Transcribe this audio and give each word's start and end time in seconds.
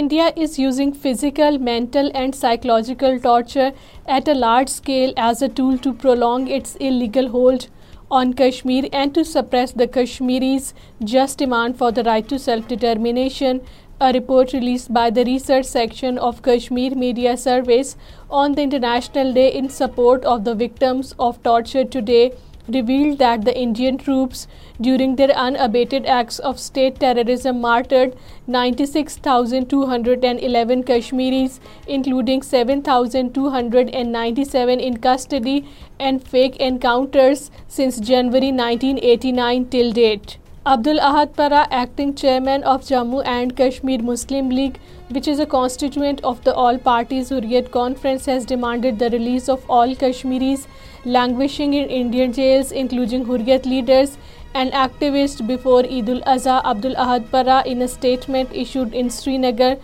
India 0.00 0.32
is 0.36 0.58
using 0.58 0.92
physical, 0.92 1.58
mental 1.58 2.10
and 2.14 2.34
psychological 2.34 3.18
torture 3.20 3.72
at 4.06 4.26
a 4.26 4.34
large 4.34 4.70
scale 4.70 5.12
as 5.18 5.42
a 5.42 5.48
tool 5.50 5.76
to 5.86 5.92
prolong 5.92 6.48
its 6.48 6.76
illegal 6.76 7.28
hold 7.28 7.66
on 8.10 8.32
Kashmir 8.38 8.88
and 8.90 9.14
to 9.18 9.26
suppress 9.32 9.72
the 9.72 9.86
Kashmiris' 9.98 10.72
just 11.12 11.42
demand 11.44 11.76
for 11.76 11.92
the 11.92 12.04
right 12.04 12.26
to 12.30 12.38
self-determination, 12.38 13.60
a 14.00 14.12
report 14.14 14.54
released 14.54 14.94
by 14.94 15.10
the 15.10 15.26
research 15.26 15.66
section 15.66 16.16
of 16.16 16.42
Kashmir 16.42 16.94
Media 16.94 17.36
Service 17.36 17.94
on 18.30 18.52
the 18.52 18.62
International 18.62 19.34
Day 19.40 19.52
in 19.52 19.68
support 19.68 20.24
of 20.24 20.44
the 20.44 20.54
victims 20.54 21.14
of 21.18 21.42
torture 21.50 21.84
today 21.84 22.32
revealed 22.74 23.18
that 23.18 23.44
the 23.46 23.54
Indian 23.62 23.96
troops, 23.98 24.46
during 24.80 25.16
their 25.16 25.30
unabated 25.44 26.06
acts 26.06 26.38
of 26.38 26.58
state 26.58 27.00
terrorism, 27.00 27.60
martyred 27.60 28.16
96,211 28.46 30.82
Kashmiris, 30.92 31.60
including 31.86 32.42
7,297 32.42 34.80
in 34.80 34.96
custody 34.98 35.68
and 35.98 36.26
fake 36.36 36.56
encounters 36.56 37.50
since 37.68 38.00
January 38.12 38.52
1989 38.52 39.68
till 39.76 39.92
date. 39.92 40.30
Abdul 40.70 40.86
Ahad 40.88 41.26
Parra 41.36 41.42
acting 41.52 42.12
chairman 42.16 42.64
of 42.72 42.84
Jammu 42.88 43.22
and 43.28 43.52
Kashmir 43.56 44.02
Muslim 44.02 44.50
League 44.50 44.76
which 45.14 45.28
is 45.28 45.40
a 45.40 45.44
constituent 45.50 46.20
of 46.24 46.44
the 46.44 46.48
All 46.64 46.76
Parties 46.82 47.32
Hurriyat 47.32 47.70
Conference 47.72 48.28
has 48.28 48.46
demanded 48.48 49.00
the 49.00 49.06
release 49.12 49.48
of 49.50 49.70
all 49.78 49.94
Kashmiris 50.00 50.66
languishing 51.04 51.82
Indian 51.88 52.30
jails 52.36 52.72
including 52.82 53.30
Hurriyat 53.30 53.66
leaders 53.68 54.16
and 54.54 54.74
activists 54.82 55.42
before 55.48 55.84
Eid 55.90 56.08
al-Adha 56.10 56.60
Abdul 56.62 56.84
Ahad 56.86 57.30
Parra 57.30 57.60
in 57.64 57.80
a 57.82 57.84
statement 57.84 58.52
issued 58.62 58.94
in 59.00 59.08
Srinagar 59.48 59.74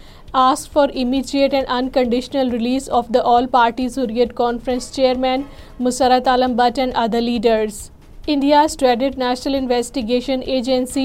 asked 0.46 0.72
for 0.72 0.88
immediate 1.02 1.54
and 1.54 1.70
unconditional 1.80 2.50
release 2.58 2.88
of 3.00 3.08
the 3.14 3.20
All 3.34 3.46
Parties 3.50 3.98
Hurriyat 3.98 4.36
Conference 4.36 4.90
chairman 4.94 5.42
Masarat 5.80 6.28
Alam 6.28 6.56
Bhat 6.56 6.78
and 6.78 6.92
other 7.04 7.18
leaders 7.20 7.88
India's 8.32 8.74
dreaded 8.80 9.14
National 9.20 9.54
Investigation 9.58 10.42
Agency 10.56 11.04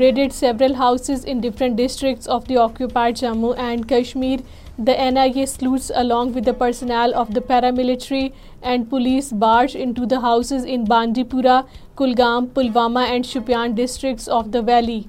raided 0.00 0.32
several 0.38 0.74
houses 0.80 1.24
in 1.24 1.42
different 1.44 1.76
districts 1.80 2.30
of 2.36 2.48
the 2.48 2.56
occupied 2.64 3.20
Jammu 3.20 3.52
and 3.66 3.86
Kashmir. 3.92 4.40
The 4.88 4.96
NIA 5.16 5.46
sleuths, 5.52 5.92
along 6.02 6.32
with 6.34 6.44
the 6.44 6.54
personnel 6.62 7.14
of 7.22 7.32
the 7.36 7.44
paramilitary 7.52 8.32
and 8.60 8.88
police, 8.94 9.30
barged 9.30 9.76
into 9.86 10.06
the 10.14 10.20
houses 10.26 10.64
in 10.64 10.88
Bandipora, 10.94 11.64
Kulgam, 11.94 12.50
Pulwama 12.58 13.08
and 13.16 13.32
Shopian 13.32 13.82
districts 13.84 14.32
of 14.38 14.50
the 14.50 14.70
valley. 14.72 15.02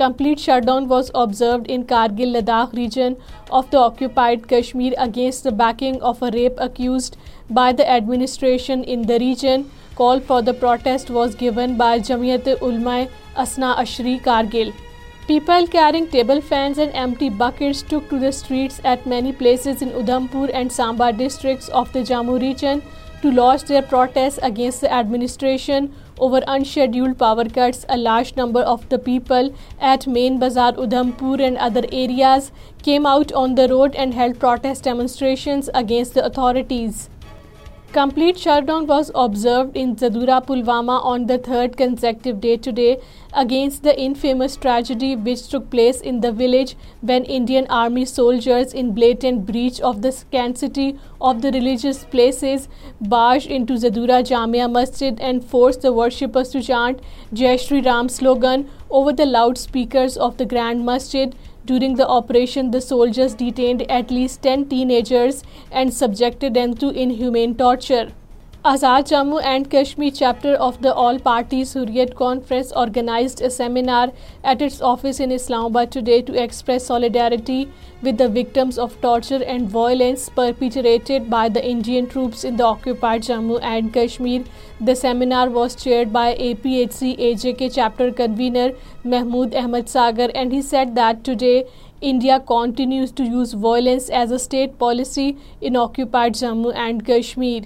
Complete 0.00 0.38
shut 0.40 0.64
down 0.66 0.84
was 0.88 1.10
observed 1.22 1.64
in 1.72 1.82
Kargil 1.88 2.28
Ladakh 2.38 2.74
region 2.74 3.12
of 3.58 3.64
the 3.72 3.80
occupied 3.84 4.46
Kashmir 4.50 4.92
against 5.06 5.44
the 5.44 5.50
backing 5.62 6.02
of 6.10 6.22
a 6.22 6.28
rape 6.34 6.60
accused 6.68 7.16
by 7.60 7.72
the 7.78 7.90
administration 7.94 8.82
in 8.94 9.02
the 9.08 9.18
region 9.26 9.62
call 9.96 10.20
for 10.26 10.42
the 10.42 10.52
protest 10.60 11.10
was 11.18 11.36
given 11.40 11.74
by 11.82 12.00
Jamiat 12.08 12.48
Ulama 12.60 13.04
Isna 13.44 13.72
Ashari 13.84 14.16
Kargil 14.24 14.70
People 15.30 15.66
carrying 15.72 16.06
table 16.12 16.40
fans 16.46 16.78
and 16.84 16.96
empty 17.00 17.26
buckets 17.40 17.82
took 17.90 18.08
to 18.12 18.16
the 18.22 18.30
streets 18.38 18.78
at 18.92 19.04
many 19.12 19.32
places 19.42 19.84
in 19.84 19.92
Udhampur 20.00 20.50
and 20.52 20.72
Samba 20.76 21.12
districts 21.20 21.68
of 21.80 21.92
the 21.92 22.02
Jammu 22.08 22.38
region 22.44 22.82
to 23.20 23.30
lodge 23.30 23.64
their 23.68 23.82
protests 23.92 24.40
against 24.48 24.80
the 24.80 24.90
administration 25.00 25.86
over 26.18 26.40
unscheduled 26.56 27.16
power 27.22 27.44
cuts. 27.44 27.86
A 27.88 27.98
large 28.08 28.34
number 28.34 28.62
of 28.74 28.88
the 28.88 28.98
people 28.98 29.52
at 29.92 30.08
Main 30.18 30.40
Bazaar, 30.40 30.72
Udhampur 30.72 31.46
and 31.50 31.56
other 31.58 31.84
areas 31.92 32.50
came 32.82 33.06
out 33.06 33.30
on 33.30 33.54
the 33.54 33.68
road 33.68 33.94
and 33.94 34.12
held 34.14 34.40
protest 34.40 34.92
demonstrations 34.92 35.70
against 35.84 36.14
the 36.14 36.26
authorities. 36.32 37.08
Complete 37.92 38.38
shutdown 38.38 38.86
was 38.86 39.10
observed 39.16 39.76
in 39.76 39.96
Zadura, 39.96 40.38
Pulwama 40.46 41.04
on 41.04 41.26
the 41.26 41.38
third 41.38 41.76
consecutive 41.76 42.40
day 42.40 42.56
today 42.56 43.00
against 43.34 43.82
the 43.82 43.94
infamous 44.00 44.56
tragedy 44.56 45.16
which 45.16 45.48
took 45.48 45.68
place 45.70 46.00
in 46.00 46.20
the 46.20 46.30
village 46.30 46.76
when 47.00 47.24
Indian 47.24 47.66
Army 47.68 48.04
soldiers 48.04 48.72
in 48.72 48.94
blatant 48.94 49.44
breach 49.44 49.80
of 49.80 50.02
the 50.02 50.12
sanctity 50.12 51.00
of 51.20 51.42
the 51.42 51.50
religious 51.50 52.04
places 52.04 52.68
barged 53.00 53.50
into 53.58 53.74
Zadura 53.74 54.22
Jamia 54.32 54.70
Masjid 54.78 55.18
and 55.18 55.44
forced 55.44 55.82
the 55.82 55.92
worshippers 55.92 56.50
to 56.50 56.62
chant 56.62 57.00
Jai 57.32 57.56
Shri 57.56 57.80
Ram 57.80 58.08
slogan 58.08 58.68
over 58.88 59.12
the 59.12 59.26
loudspeakers 59.26 60.16
of 60.16 60.36
the 60.36 60.52
Grand 60.56 60.86
Masjid 60.86 61.34
during 61.64 61.96
the 61.96 62.08
operation, 62.08 62.70
the 62.70 62.80
soldiers 62.80 63.34
detained 63.34 63.82
at 63.90 64.10
least 64.10 64.42
10 64.42 64.68
teenagers 64.70 65.42
and 65.70 65.92
subjected 65.92 66.54
them 66.54 66.74
to 66.76 66.88
inhumane 66.88 67.54
torture. 67.54 68.08
Azad 68.68 69.06
Jammu 69.08 69.42
and 69.42 69.70
Kashmir 69.70 70.10
chapter 70.14 70.54
of 70.54 70.82
the 70.82 70.92
All-Party 70.92 71.62
Hurriyat 71.62 72.14
Conference 72.14 72.72
organized 72.72 73.40
a 73.40 73.48
seminar 73.50 74.12
at 74.44 74.60
its 74.60 74.82
office 74.82 75.18
in 75.18 75.32
Islamabad 75.32 75.90
today 75.90 76.20
to 76.20 76.34
express 76.42 76.88
solidarity 76.88 77.70
with 78.02 78.18
the 78.18 78.28
victims 78.28 78.76
of 78.78 79.00
torture 79.00 79.42
and 79.46 79.70
violence 79.70 80.28
perpetrated 80.28 81.30
by 81.30 81.48
the 81.48 81.64
Indian 81.70 82.06
troops 82.06 82.44
in 82.44 82.58
the 82.58 82.66
occupied 82.66 83.22
Jammu 83.22 83.58
and 83.62 83.94
Kashmir. 83.94 84.44
The 84.78 84.94
seminar 84.94 85.48
was 85.48 85.74
chaired 85.74 86.12
by 86.12 86.34
APHC 86.34 87.18
AJK 87.18 87.74
chapter 87.76 88.12
convener 88.12 88.72
Mahmood 89.02 89.54
Ahmad 89.54 89.88
Sagar, 89.88 90.28
and 90.34 90.52
he 90.52 90.60
said 90.60 90.94
that 90.96 91.24
today 91.24 91.64
India 92.02 92.40
continues 92.40 93.10
to 93.12 93.24
use 93.24 93.54
violence 93.54 94.10
as 94.10 94.30
a 94.30 94.38
state 94.38 94.78
policy 94.78 95.38
in 95.62 95.76
occupied 95.76 96.34
Jammu 96.34 96.74
and 96.74 97.06
Kashmir. 97.06 97.62